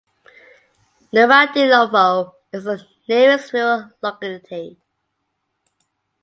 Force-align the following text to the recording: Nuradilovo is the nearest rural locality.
Nuradilovo 1.13 2.33
is 2.51 2.63
the 2.63 2.83
nearest 3.07 3.53
rural 3.53 3.91
locality. 4.01 4.75